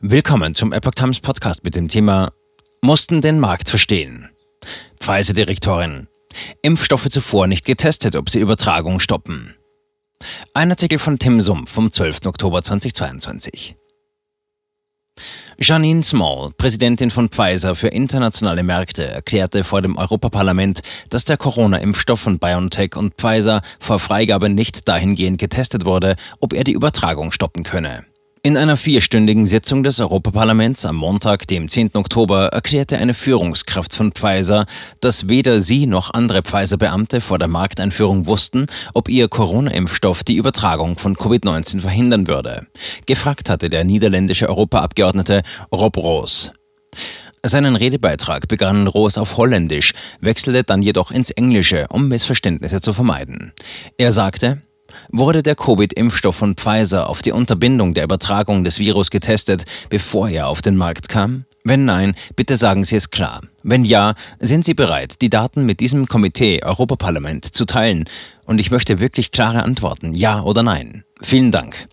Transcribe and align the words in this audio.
Willkommen 0.00 0.54
zum 0.54 0.72
Epoch 0.72 0.92
Times 0.92 1.18
Podcast 1.18 1.64
mit 1.64 1.74
dem 1.74 1.88
Thema 1.88 2.30
Mussten 2.82 3.20
den 3.20 3.40
Markt 3.40 3.68
verstehen. 3.68 4.30
Pfizer-Direktorin. 5.00 6.06
Impfstoffe 6.62 7.08
zuvor 7.08 7.48
nicht 7.48 7.66
getestet, 7.66 8.14
ob 8.14 8.30
sie 8.30 8.38
Übertragung 8.38 9.00
stoppen. 9.00 9.56
Ein 10.54 10.70
Artikel 10.70 11.00
von 11.00 11.18
Tim 11.18 11.40
Sumpf 11.40 11.72
vom 11.72 11.90
12. 11.90 12.26
Oktober 12.26 12.62
2022. 12.62 13.74
Janine 15.60 16.04
Small, 16.04 16.52
Präsidentin 16.56 17.10
von 17.10 17.28
Pfizer 17.28 17.74
für 17.74 17.88
internationale 17.88 18.62
Märkte, 18.62 19.04
erklärte 19.04 19.64
vor 19.64 19.82
dem 19.82 19.96
Europaparlament, 19.96 20.80
dass 21.10 21.24
der 21.24 21.38
Corona-Impfstoff 21.38 22.20
von 22.20 22.38
BioNTech 22.38 22.94
und 22.94 23.14
Pfizer 23.14 23.62
vor 23.80 23.98
Freigabe 23.98 24.48
nicht 24.48 24.86
dahingehend 24.86 25.38
getestet 25.38 25.84
wurde, 25.84 26.14
ob 26.38 26.52
er 26.52 26.62
die 26.62 26.74
Übertragung 26.74 27.32
stoppen 27.32 27.64
könne. 27.64 28.04
In 28.42 28.56
einer 28.56 28.76
vierstündigen 28.76 29.46
Sitzung 29.46 29.82
des 29.82 29.98
Europaparlaments 29.98 30.86
am 30.86 30.96
Montag, 30.96 31.48
dem 31.48 31.68
10. 31.68 31.96
Oktober, 31.96 32.48
erklärte 32.48 32.96
eine 32.98 33.12
Führungskraft 33.12 33.92
von 33.92 34.12
Pfizer, 34.12 34.66
dass 35.00 35.28
weder 35.28 35.60
sie 35.60 35.86
noch 35.86 36.14
andere 36.14 36.42
Pfizer-Beamte 36.42 37.20
vor 37.20 37.38
der 37.38 37.48
Markteinführung 37.48 38.26
wussten, 38.26 38.66
ob 38.94 39.08
ihr 39.08 39.28
Corona-Impfstoff 39.28 40.22
die 40.22 40.36
Übertragung 40.36 40.98
von 40.98 41.16
Covid-19 41.16 41.80
verhindern 41.80 42.28
würde. 42.28 42.68
Gefragt 43.06 43.50
hatte 43.50 43.70
der 43.70 43.82
niederländische 43.84 44.48
Europaabgeordnete 44.48 45.42
Rob 45.72 45.96
Roos. 45.96 46.52
Seinen 47.44 47.74
Redebeitrag 47.74 48.46
begann 48.46 48.86
Roos 48.86 49.18
auf 49.18 49.36
Holländisch, 49.36 49.94
wechselte 50.20 50.62
dann 50.62 50.82
jedoch 50.82 51.10
ins 51.10 51.30
Englische, 51.30 51.86
um 51.88 52.08
Missverständnisse 52.08 52.80
zu 52.80 52.92
vermeiden. 52.92 53.52
Er 53.96 54.12
sagte, 54.12 54.62
Wurde 55.10 55.42
der 55.42 55.54
Covid-Impfstoff 55.54 56.36
von 56.36 56.54
Pfizer 56.54 57.08
auf 57.08 57.22
die 57.22 57.32
Unterbindung 57.32 57.94
der 57.94 58.04
Übertragung 58.04 58.64
des 58.64 58.78
Virus 58.78 59.10
getestet, 59.10 59.64
bevor 59.88 60.28
er 60.28 60.48
auf 60.48 60.62
den 60.62 60.76
Markt 60.76 61.08
kam? 61.08 61.44
Wenn 61.64 61.84
nein, 61.84 62.14
bitte 62.36 62.56
sagen 62.56 62.84
Sie 62.84 62.96
es 62.96 63.10
klar. 63.10 63.42
Wenn 63.62 63.84
ja, 63.84 64.14
sind 64.38 64.64
Sie 64.64 64.74
bereit, 64.74 65.20
die 65.20 65.28
Daten 65.28 65.66
mit 65.66 65.80
diesem 65.80 66.06
Komitee 66.06 66.62
Europaparlament 66.62 67.44
zu 67.44 67.66
teilen? 67.66 68.04
Und 68.46 68.58
ich 68.58 68.70
möchte 68.70 69.00
wirklich 69.00 69.32
klare 69.32 69.62
Antworten, 69.62 70.14
ja 70.14 70.40
oder 70.40 70.62
nein. 70.62 71.04
Vielen 71.20 71.50
Dank. 71.50 71.88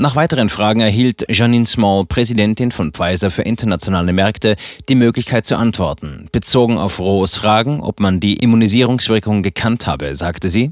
Nach 0.00 0.14
weiteren 0.14 0.48
Fragen 0.48 0.78
erhielt 0.78 1.26
Janine 1.28 1.66
Small, 1.66 2.04
Präsidentin 2.06 2.70
von 2.70 2.92
Pfizer 2.92 3.32
für 3.32 3.42
internationale 3.42 4.12
Märkte, 4.12 4.54
die 4.88 4.94
Möglichkeit 4.94 5.44
zu 5.44 5.56
antworten. 5.56 6.28
Bezogen 6.30 6.78
auf 6.78 7.00
Rohs 7.00 7.34
Fragen, 7.34 7.80
ob 7.80 7.98
man 7.98 8.20
die 8.20 8.34
Immunisierungswirkung 8.34 9.42
gekannt 9.42 9.88
habe, 9.88 10.14
sagte 10.14 10.50
sie, 10.50 10.70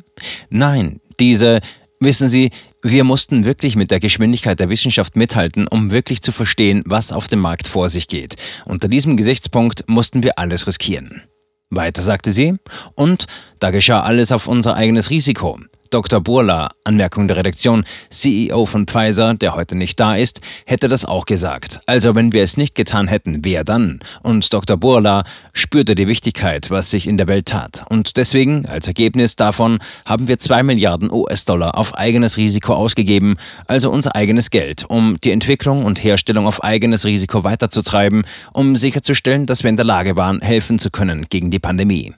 nein, 0.48 1.00
diese, 1.18 1.58
wissen 1.98 2.28
Sie, 2.28 2.50
wir 2.84 3.02
mussten 3.02 3.44
wirklich 3.44 3.74
mit 3.74 3.90
der 3.90 3.98
Geschwindigkeit 3.98 4.60
der 4.60 4.70
Wissenschaft 4.70 5.16
mithalten, 5.16 5.66
um 5.66 5.90
wirklich 5.90 6.22
zu 6.22 6.30
verstehen, 6.30 6.84
was 6.86 7.10
auf 7.10 7.26
dem 7.26 7.40
Markt 7.40 7.66
vor 7.66 7.88
sich 7.88 8.06
geht. 8.06 8.36
Unter 8.64 8.86
diesem 8.86 9.16
Gesichtspunkt 9.16 9.88
mussten 9.88 10.22
wir 10.22 10.38
alles 10.38 10.68
riskieren. 10.68 11.22
Weiter 11.68 12.00
sagte 12.00 12.30
sie, 12.30 12.54
und 12.94 13.26
da 13.58 13.72
geschah 13.72 14.02
alles 14.02 14.30
auf 14.30 14.46
unser 14.46 14.76
eigenes 14.76 15.10
Risiko. 15.10 15.58
Dr. 15.90 16.20
Burla, 16.20 16.70
Anmerkung 16.84 17.28
der 17.28 17.36
Redaktion, 17.36 17.84
CEO 18.10 18.66
von 18.66 18.86
Pfizer, 18.86 19.34
der 19.34 19.54
heute 19.54 19.74
nicht 19.74 19.98
da 20.00 20.16
ist, 20.16 20.40
hätte 20.64 20.88
das 20.88 21.04
auch 21.04 21.26
gesagt. 21.26 21.80
Also 21.86 22.14
wenn 22.14 22.32
wir 22.32 22.42
es 22.42 22.56
nicht 22.56 22.74
getan 22.74 23.08
hätten, 23.08 23.44
wer 23.44 23.64
dann? 23.64 24.00
Und 24.22 24.52
Dr. 24.52 24.76
Burla 24.76 25.24
spürte 25.52 25.94
die 25.94 26.08
Wichtigkeit, 26.08 26.70
was 26.70 26.90
sich 26.90 27.06
in 27.06 27.16
der 27.16 27.28
Welt 27.28 27.46
tat. 27.46 27.84
Und 27.88 28.16
deswegen, 28.16 28.66
als 28.66 28.86
Ergebnis 28.86 29.36
davon, 29.36 29.78
haben 30.04 30.28
wir 30.28 30.38
zwei 30.38 30.62
Milliarden 30.62 31.10
US-Dollar 31.10 31.76
auf 31.76 31.94
eigenes 31.96 32.36
Risiko 32.36 32.74
ausgegeben, 32.74 33.36
also 33.66 33.90
unser 33.90 34.14
eigenes 34.14 34.50
Geld, 34.50 34.84
um 34.88 35.16
die 35.22 35.30
Entwicklung 35.30 35.84
und 35.84 36.02
Herstellung 36.02 36.46
auf 36.46 36.62
eigenes 36.62 37.04
Risiko 37.04 37.44
weiterzutreiben, 37.44 38.24
um 38.52 38.76
sicherzustellen, 38.76 39.46
dass 39.46 39.62
wir 39.62 39.70
in 39.70 39.76
der 39.76 39.86
Lage 39.86 40.16
waren, 40.16 40.40
helfen 40.40 40.78
zu 40.78 40.90
können 40.90 41.26
gegen 41.28 41.50
die 41.50 41.58
Pandemie. 41.58 42.14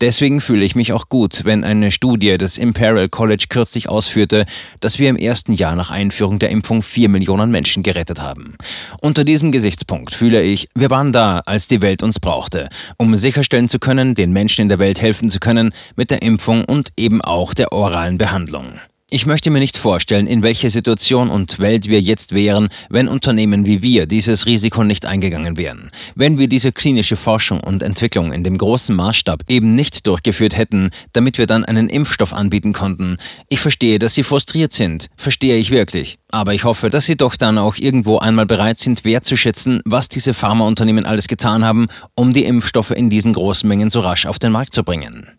Deswegen 0.00 0.40
fühle 0.40 0.64
ich 0.64 0.74
mich 0.74 0.92
auch 0.92 1.08
gut, 1.08 1.42
wenn 1.44 1.64
eine 1.64 1.90
Studie 1.90 2.36
des 2.38 2.58
Imperial 2.58 3.08
College 3.08 3.46
kürzlich 3.48 3.88
ausführte, 3.88 4.46
dass 4.80 4.98
wir 4.98 5.10
im 5.10 5.16
ersten 5.16 5.52
Jahr 5.52 5.76
nach 5.76 5.90
Einführung 5.90 6.38
der 6.38 6.50
Impfung 6.50 6.82
vier 6.82 7.08
Millionen 7.08 7.50
Menschen 7.50 7.82
gerettet 7.82 8.20
haben. 8.20 8.56
Unter 9.00 9.24
diesem 9.24 9.52
Gesichtspunkt 9.52 10.14
fühle 10.14 10.42
ich, 10.42 10.68
wir 10.74 10.90
waren 10.90 11.12
da, 11.12 11.42
als 11.46 11.68
die 11.68 11.82
Welt 11.82 12.02
uns 12.02 12.20
brauchte, 12.20 12.68
um 12.96 13.16
sicherstellen 13.16 13.68
zu 13.68 13.78
können, 13.78 14.14
den 14.14 14.32
Menschen 14.32 14.62
in 14.62 14.68
der 14.68 14.78
Welt 14.78 15.00
helfen 15.00 15.28
zu 15.30 15.40
können 15.40 15.72
mit 15.96 16.10
der 16.10 16.22
Impfung 16.22 16.64
und 16.64 16.90
eben 16.96 17.20
auch 17.22 17.54
der 17.54 17.72
oralen 17.72 18.18
Behandlung. 18.18 18.80
Ich 19.14 19.26
möchte 19.26 19.50
mir 19.50 19.60
nicht 19.60 19.76
vorstellen, 19.76 20.26
in 20.26 20.42
welcher 20.42 20.70
Situation 20.70 21.30
und 21.30 21.60
Welt 21.60 21.86
wir 21.86 22.00
jetzt 22.00 22.34
wären, 22.34 22.68
wenn 22.90 23.06
Unternehmen 23.06 23.64
wie 23.64 23.80
wir 23.80 24.06
dieses 24.06 24.44
Risiko 24.44 24.82
nicht 24.82 25.06
eingegangen 25.06 25.56
wären. 25.56 25.92
Wenn 26.16 26.36
wir 26.36 26.48
diese 26.48 26.72
klinische 26.72 27.14
Forschung 27.14 27.60
und 27.60 27.84
Entwicklung 27.84 28.32
in 28.32 28.42
dem 28.42 28.58
großen 28.58 28.96
Maßstab 28.96 29.44
eben 29.46 29.72
nicht 29.72 30.08
durchgeführt 30.08 30.56
hätten, 30.56 30.90
damit 31.12 31.38
wir 31.38 31.46
dann 31.46 31.64
einen 31.64 31.88
Impfstoff 31.88 32.32
anbieten 32.32 32.72
konnten. 32.72 33.18
Ich 33.48 33.60
verstehe, 33.60 34.00
dass 34.00 34.16
Sie 34.16 34.24
frustriert 34.24 34.72
sind, 34.72 35.06
verstehe 35.16 35.58
ich 35.58 35.70
wirklich. 35.70 36.18
Aber 36.32 36.52
ich 36.52 36.64
hoffe, 36.64 36.90
dass 36.90 37.06
Sie 37.06 37.16
doch 37.16 37.36
dann 37.36 37.56
auch 37.56 37.76
irgendwo 37.76 38.18
einmal 38.18 38.46
bereit 38.46 38.80
sind, 38.80 39.04
wertzuschätzen, 39.04 39.80
was 39.84 40.08
diese 40.08 40.34
Pharmaunternehmen 40.34 41.06
alles 41.06 41.28
getan 41.28 41.64
haben, 41.64 41.86
um 42.16 42.32
die 42.32 42.46
Impfstoffe 42.46 42.90
in 42.90 43.10
diesen 43.10 43.34
großen 43.34 43.68
Mengen 43.68 43.90
so 43.90 44.00
rasch 44.00 44.26
auf 44.26 44.40
den 44.40 44.50
Markt 44.50 44.74
zu 44.74 44.82
bringen. 44.82 45.38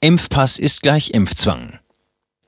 Impfpass 0.00 0.58
ist 0.58 0.80
gleich 0.80 1.10
Impfzwang. 1.10 1.80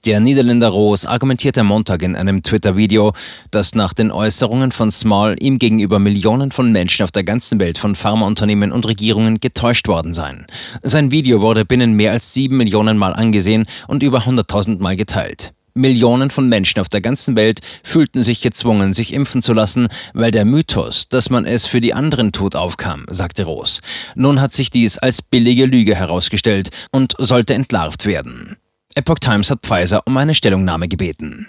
Der 0.04 0.20
Niederländer 0.20 0.68
Roos 0.68 1.06
argumentierte 1.06 1.64
Montag 1.64 2.02
in 2.02 2.14
einem 2.14 2.44
Twitter-Video, 2.44 3.14
dass 3.50 3.74
nach 3.74 3.92
den 3.92 4.12
Äußerungen 4.12 4.70
von 4.70 4.92
Small 4.92 5.34
ihm 5.40 5.58
gegenüber 5.58 5.98
Millionen 5.98 6.52
von 6.52 6.70
Menschen 6.70 7.02
auf 7.02 7.10
der 7.10 7.24
ganzen 7.24 7.58
Welt 7.58 7.78
von 7.78 7.96
Pharmaunternehmen 7.96 8.70
und 8.70 8.86
Regierungen 8.86 9.40
getäuscht 9.40 9.88
worden 9.88 10.14
seien. 10.14 10.46
Sein 10.84 11.10
Video 11.10 11.42
wurde 11.42 11.64
binnen 11.64 11.94
mehr 11.94 12.12
als 12.12 12.32
sieben 12.32 12.58
Millionen 12.58 12.96
Mal 12.96 13.12
angesehen 13.12 13.66
und 13.88 14.04
über 14.04 14.20
100.000 14.20 14.80
Mal 14.80 14.94
geteilt. 14.94 15.52
Millionen 15.74 16.30
von 16.30 16.48
Menschen 16.48 16.80
auf 16.80 16.88
der 16.88 17.00
ganzen 17.00 17.34
Welt 17.34 17.58
fühlten 17.82 18.22
sich 18.22 18.40
gezwungen, 18.40 18.92
sich 18.92 19.12
impfen 19.12 19.42
zu 19.42 19.52
lassen, 19.52 19.88
weil 20.14 20.30
der 20.30 20.44
Mythos, 20.44 21.08
dass 21.08 21.28
man 21.28 21.44
es 21.44 21.66
für 21.66 21.80
die 21.80 21.94
anderen 21.94 22.30
tut, 22.30 22.54
aufkam, 22.54 23.04
sagte 23.08 23.44
Roos. 23.44 23.80
Nun 24.14 24.40
hat 24.40 24.52
sich 24.52 24.70
dies 24.70 24.98
als 24.98 25.22
billige 25.22 25.66
Lüge 25.66 25.96
herausgestellt 25.96 26.68
und 26.92 27.14
sollte 27.18 27.54
entlarvt 27.54 28.06
werden. 28.06 28.57
Epoch 28.98 29.20
Times 29.20 29.50
hat 29.50 29.60
Pfizer 29.62 30.02
um 30.06 30.16
eine 30.16 30.34
Stellungnahme 30.34 30.88
gebeten. 30.88 31.48